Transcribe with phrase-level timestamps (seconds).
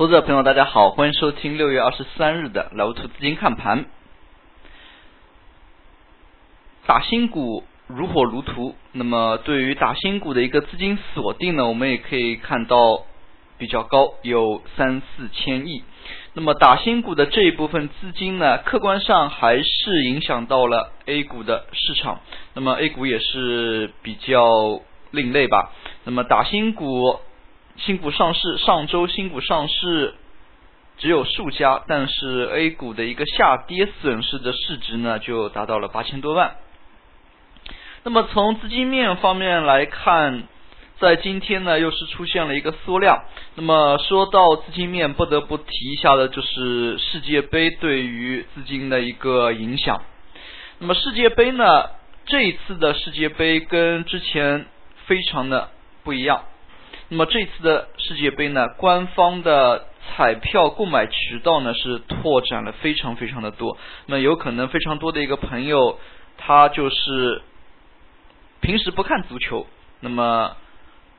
[0.00, 3.84] 投资者朋友，大家好，欢迎收听六月二十三日的老图资金看盘。
[6.86, 13.02] 打新股如火如荼，那么对于打新股的一个资金锁定呢，我们也可以看到
[13.58, 15.84] 比较高，有三四千亿。
[16.32, 22.20] 那么打新股的这一部分资金呢，客观上还是影响到了 A 股的市场。
[22.54, 24.80] 那么 A 股也是比较
[25.10, 25.74] 另类吧。
[26.04, 27.20] 那么打新股。
[27.80, 30.14] 新股上市，上周新股上市
[30.98, 36.56] 只有数家，但是 A 股的一个下跌损失的市值呢，就达到了八千多万。
[38.02, 40.42] 那么从资金面方面来看，
[40.98, 43.24] 在今天呢，又是出现了一个缩量。
[43.54, 50.02] 那么说到资金面，不得不提一下的就是世界杯对于资金的一个影响。
[50.78, 51.90] 那么世界杯呢，
[52.26, 54.66] 这一次的世界杯跟之前
[55.06, 55.70] 非常的
[56.04, 56.44] 不一样。
[57.12, 63.76] 那么这次的世界杯呢，官方的彩票购买渠道呢是拓展了非常非常的多。
[64.06, 65.98] 那有可能非常多的一个朋友，
[66.38, 67.42] 他就是
[68.60, 69.66] 平时不看足球，
[69.98, 70.56] 那么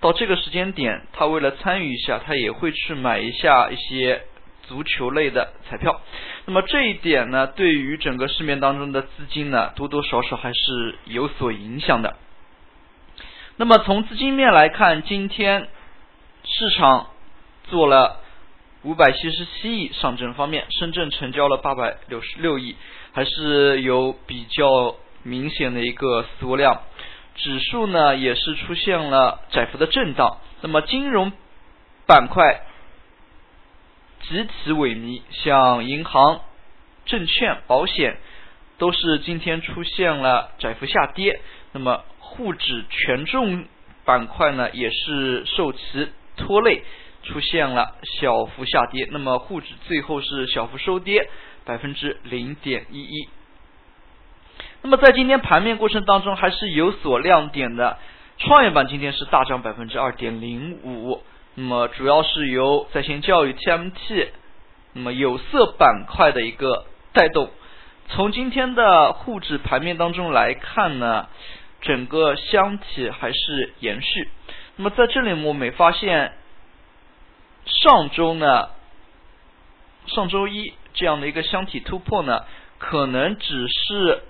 [0.00, 4.22] 到这个时间点，他为了参与一下，他也会去买一下一些
[4.64, 6.00] 足球类的彩票。
[6.46, 12.16] 那么这一点呢，对于整个市面当中的资金呢，多多少少还是有所影响的。
[13.56, 15.68] 那么从资金面来看，今天。
[16.48, 17.08] 市场
[17.64, 18.20] 做了
[18.82, 22.76] 五百七十七亿，上证方面，深圳成交了八百六十六亿，
[23.12, 26.82] 还是有比较明显的一个缩量。
[27.34, 30.38] 指数呢也是出现了窄幅的震荡。
[30.60, 31.32] 那么金融
[32.06, 32.62] 板块
[34.22, 36.42] 集体萎靡，像银行、
[37.06, 38.18] 证券、保险
[38.78, 41.40] 都是今天出现了窄幅下跌。
[41.72, 43.64] 那么沪指权重
[44.04, 46.82] 板块呢也是受其拖累
[47.22, 51.28] 出现了小幅下跌，那么沪指最后是小幅收跌
[51.64, 53.28] 百分之零点一一。
[54.82, 57.98] 那么在今天盘面过程当中还是有所亮点的，
[58.38, 61.22] 创业板今天是大涨百分之二点零五，
[61.54, 64.28] 那么主要是由在线教育 TMT，
[64.92, 67.50] 那么有色板块的一个带动。
[68.08, 71.26] 从今天的沪指盘面当中来看呢，
[71.80, 74.30] 整个箱体还是延续。
[74.76, 76.32] 那么在这里我们发现，
[77.64, 78.68] 上周呢，
[80.06, 82.44] 上周一这样的一个箱体突破呢，
[82.78, 84.22] 可能只是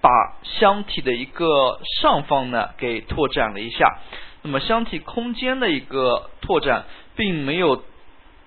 [0.00, 0.10] 把
[0.42, 3.98] 箱体的一个上方呢给拓展了一下，
[4.42, 7.84] 那么箱体空间的一个拓展，并没有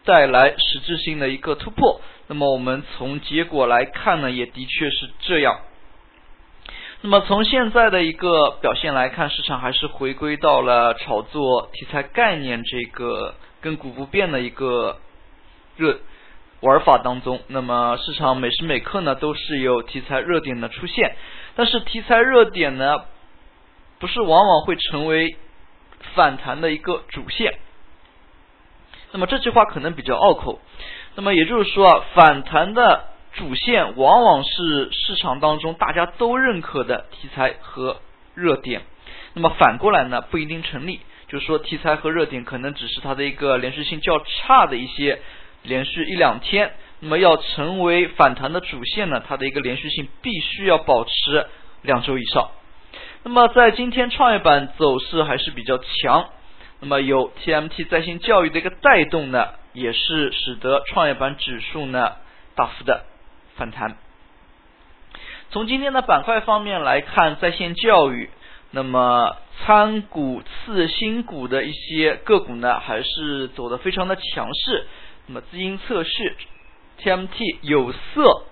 [0.03, 2.01] 带来实质性的一个突破。
[2.29, 5.61] 那么我们从结果来看呢，也的确是这样。
[7.01, 14.99] 那么从现在的一个表现来看，市场还是回归到了炒作题材概念这个亘古不变的一个
[15.75, 16.01] 热
[16.59, 17.41] 玩法当中。
[17.47, 21.15] 那么市场每时每刻呢都是有题材热点的出现，
[21.55, 23.05] 但是题材热点呢
[23.97, 25.35] 不是往往会成为
[26.13, 27.57] 反弹的一个主线。
[29.13, 30.59] 那么这句话可能比较拗口。
[31.19, 33.03] 那么也就是说啊，反弹的。
[33.33, 37.97] 主线往往是市场当中大家都认可的题材和
[38.33, 38.81] 热点，
[39.33, 45.19] 那么反过来呢不一定成立，就是说题材和热点可能只是它的一个连续性较差的一些
[45.61, 46.71] 连续一两天，
[47.01, 51.45] 那么要成为反弹的主线呢，它的一个连续性必须要保持
[51.83, 52.49] 两周以上。
[53.23, 56.29] 那么在今天创业板走势还是比较强，
[56.79, 62.13] 那么有 TMT 在线教育的一个带动呢，也是使得创业板指数呢
[62.55, 63.05] 大幅的。
[63.55, 63.97] 反弹。
[65.51, 68.29] 从今天的板块方面来看，在线教育，
[68.71, 74.87] 那么参股次新股的一些个股呢，还是走的非常的强势。
[75.27, 76.35] 那么资金测试、
[77.01, 78.43] TMT、有色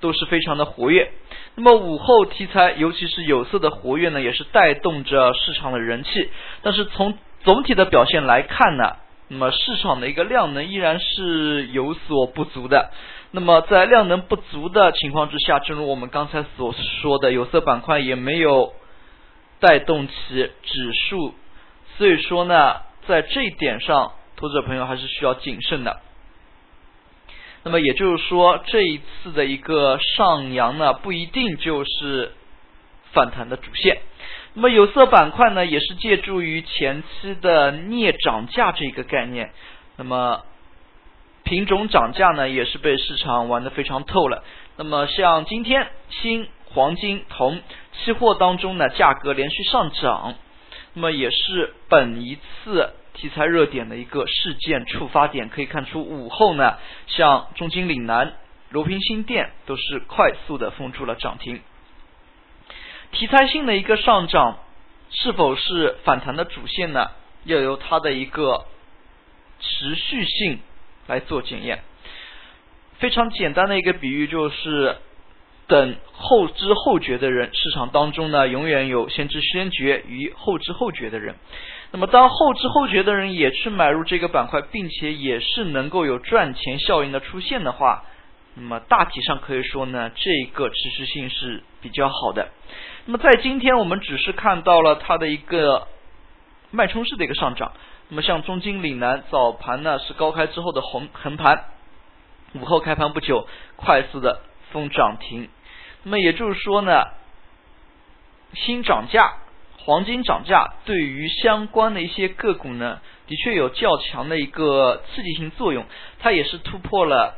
[0.00, 1.12] 都是非常的活跃。
[1.54, 6.28] 那么午后题材，尤其是有色的活跃呢，也是带动着市场的人气。
[6.62, 8.96] 但是从总体的表现来看呢，
[9.32, 12.90] 那么市场的一个量能依然是有所不足的。
[13.30, 18.74] 那么在量能不足的情况之下，正如我们刚才所说的，有色板块也没有
[19.60, 20.12] 带动起
[20.64, 21.32] 指数，
[21.96, 26.00] 所以说呢，在这一点上，投资者朋友还是需要谨慎的。
[27.62, 32.32] 那么也就是说，这一次的一个上扬呢，不一定就是
[33.12, 34.00] 反弹的主线。
[34.54, 39.50] 那么有色板块呢，也是借助于前期的镍涨价这一个概念，
[39.96, 40.42] 那么。
[41.42, 44.44] 品种涨价呢，也是被市场玩得非常透了。
[44.76, 47.60] 那么像今天锌、黄金、铜
[47.92, 50.34] 期货当中呢，价格连续上涨，
[50.92, 55.48] 那么也是本一次题材热点的一个事件触发点。
[55.48, 56.76] 可以看出午后呢，
[57.06, 58.34] 像中金岭南、
[58.68, 61.60] 罗平新电都是快速的封住了涨停。
[63.12, 64.58] 题材性的一个上涨，
[65.10, 67.10] 是否是反弹的主线呢？
[67.44, 68.64] 要由它的一个
[69.60, 70.60] 持续性
[71.06, 71.82] 来做检验。
[72.98, 74.96] 非常简单的一个比喻就是。
[75.66, 81.36] 等后知后觉的人，市场当中呢，永远有先知先觉与后知后觉的人。
[81.92, 88.04] 那么，当后知后觉的人也去买入这个板块，并且也是能够有赚钱效应的出现的话，
[88.54, 92.48] 那么大体上可以说呢，这个持续性是比较好的。
[93.06, 95.86] 那么，在今天我们只是看到了它的一个
[96.70, 97.72] 脉冲式的一个上涨。
[98.08, 101.64] 那么，像中金岭南早盘呢是高开之后的横横盘，
[102.54, 104.42] 午后开盘不久快速的
[104.72, 105.48] 封涨停。
[106.02, 107.04] 那么也就是说呢，
[108.52, 109.34] 新涨价、
[109.78, 115.86] 黄金涨价对于相关的一些个股呢，的确有较强的一个刺激性作用。
[116.18, 117.36] 它也是突破了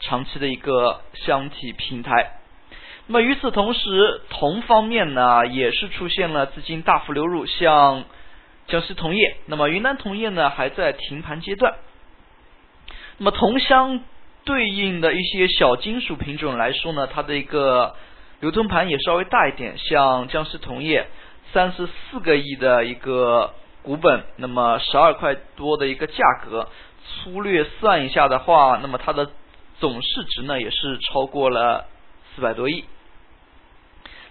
[0.00, 2.32] 长期的一个箱体平台。
[3.06, 8.04] 那么与此同时，铜方面呢，也是出现了资金大幅流入，像
[8.66, 11.74] 江西铜业，那么云南铜业呢，还在停盘阶段。
[13.18, 14.00] 那么铜相。
[14.42, 17.94] 对应的一些小金属品种来说呢，它的一个
[18.40, 21.06] 流通盘也稍微大一点，像江西铜业
[21.52, 23.52] 三十四个亿的一个
[23.82, 26.68] 股本，那么十二块多的一个价格，
[27.04, 29.30] 粗略算一下的话，那么它的
[29.80, 31.86] 总市值呢也是超过了
[32.34, 32.84] 四百多亿。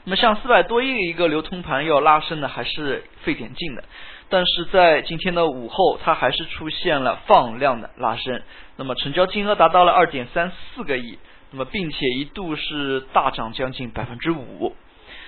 [0.06, 3.84] 那么像四百多亿的一个流通盘要拉升呢，还是费点劲的。
[4.30, 8.42] 但是在今天的午后，它还是出现了放量的拉升，
[8.78, 11.20] 那么成交金额达到了二点三四个亿，
[11.52, 14.76] 那么并且一度是大涨将近百分之五。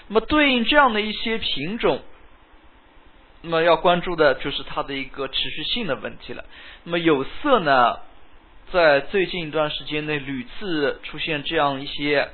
[0.08, 2.00] 那么对应这样的一些品种，
[3.42, 6.46] 那么要关注的就是它的一个持续性的问题了。
[6.84, 7.98] 那么有色呢，
[8.72, 12.30] 在最近一段时间内屡次出现这样一些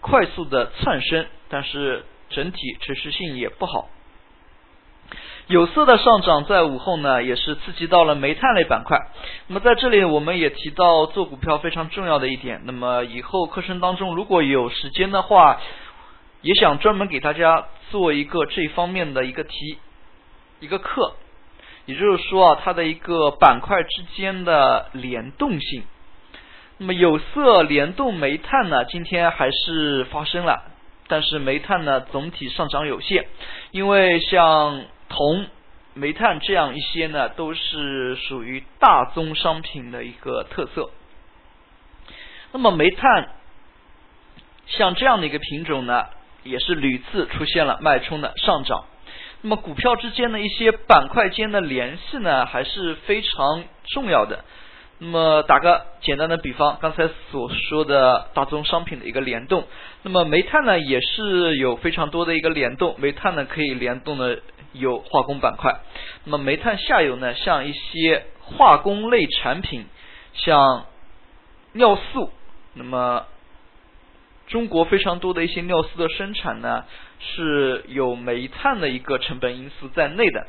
[0.00, 3.88] 快速的窜升，但是整体持续性也不好。
[5.48, 8.96] 有色的上涨在午后呢，也是刺激到了煤炭类板块。
[9.48, 12.60] 那么在这里，我们也提到做股票非常重要的一点。
[12.64, 15.60] 那么以后课程当中，如果有时间的话，
[16.42, 19.78] 也想专门给大家做一个这方面的一个题
[20.60, 21.16] 一个课。
[21.90, 25.82] 也就是说啊，它的一个板块之间的联动性。
[26.78, 30.62] 那么有色联动煤炭呢，今天还是发生了，
[31.08, 33.26] 但是煤炭呢总体上涨有限，
[33.70, 34.84] 因为像。
[35.12, 35.46] 铜、
[35.94, 40.90] 煤炭这样一些呢，都是属于大宗商品的一个特色。
[42.52, 43.30] 那么煤炭
[44.68, 46.06] 像这样的一个品种呢，
[46.44, 48.84] 也是屡次出现了脉冲的上涨。
[49.42, 54.44] 那么股票之间的一些板块间的联系呢，还是非常重要的。
[54.98, 59.66] 那么打个简单的比方，刚才所说的大宗商品的一个联动，
[60.02, 62.94] 那么煤炭呢，也是有非常多的一个联动。
[62.98, 64.40] 煤炭呢，可以联动的。
[64.72, 65.80] 有化工板块，
[66.22, 69.84] 那么煤炭下游呢，像一些化工类产品，
[70.32, 70.86] 像
[71.72, 72.30] 尿素，
[72.74, 73.26] 那么
[74.50, 76.84] 中国非常多的一些尿素的生产呢，
[77.18, 80.46] 是有煤炭的一个成本因素在内的。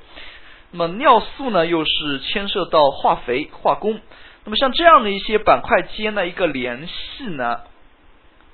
[0.72, 4.02] 那么尿素呢，又是牵涉到化肥、化工，
[4.44, 7.62] 那么像这样的一些板块间的一个联系呢，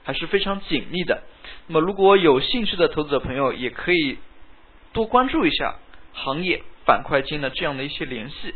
[0.03, 1.23] 还是非常紧密的。
[1.65, 4.19] 那么如果有兴趣的投资者朋友，也可以。
[4.93, 5.75] 多关注一下
[6.13, 8.55] 行业板块间的这样的一些联系。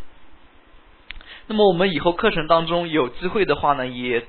[1.46, 4.26] 那么我们以后课程当中有机会的话呢，也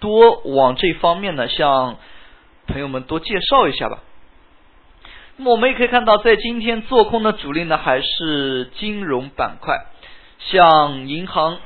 [0.00, 1.98] 多往这方面呢向
[2.66, 4.00] 朋友们多介绍一下吧。
[5.36, 9.86] 那么我们也可以看到，在今天做空的主力呢还是金融板块，
[10.38, 11.58] 像银行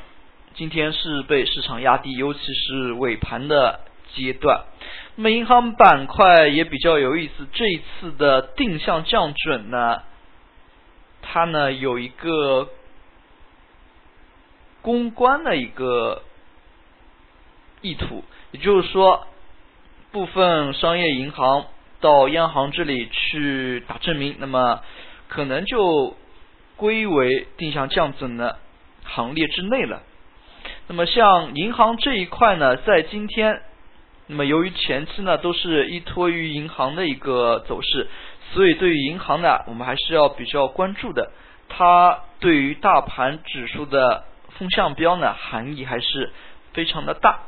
[0.55, 3.81] 今天是被市场压低，尤其是尾盘的
[4.14, 4.64] 阶段。
[5.17, 10.03] 那么银行板块也比较有意思，这一次的定向降准呢，
[11.23, 12.69] 它呢有一个
[14.83, 16.23] 公关的一个
[17.85, 19.26] 意图，也就是说，
[20.11, 21.67] 部分商业银行
[22.00, 24.81] 到央行这里去打证明，那么
[25.29, 26.17] 可能就
[26.76, 28.59] 归为定向降准的
[29.05, 30.03] 行列之内了。
[30.87, 33.61] 那么像银行这一块呢，在今天。
[34.26, 38.09] 那么由于前期呢都是依托于银行的一个走势，
[38.55, 41.31] 所以对于银行呢，我们还是要比较关注的。
[41.69, 44.25] 它对于大盘指数的
[44.57, 46.33] 风向标呢，含义还是
[46.73, 47.41] 非常的大。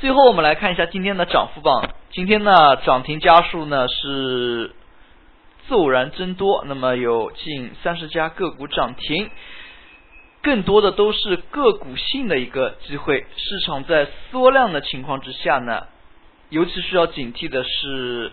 [0.00, 4.72] 最后我们来看一下今天的涨幅榜，今天呢涨停家数呢是
[5.68, 9.30] 骤然增多，那么有近三十家个股涨停，
[10.42, 13.26] 更多的都是个股性的一个机会。
[13.36, 15.86] 市场在缩量的情况之下呢，
[16.48, 18.32] 尤其需要警惕的是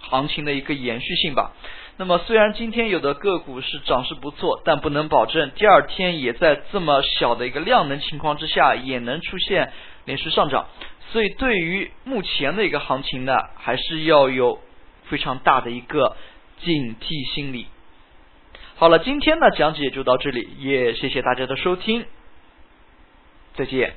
[0.00, 1.52] 行情的一个延续性吧。
[1.96, 9.72] 那么虽然今天有的个股是涨势不错，但不能保证第二天也在这么小的一个量能情况之下也能出现
[10.04, 10.66] 连续上涨。
[11.12, 14.58] 所以对于目前的一个行情呢，还是要有
[15.04, 16.16] 非常大的一个
[16.58, 17.68] 警惕心理。
[18.74, 22.04] 好了，今天的讲解就到这里，也谢谢大家的收听，
[23.54, 23.94] 再见。